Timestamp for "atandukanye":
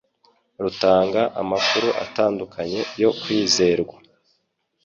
2.03-2.79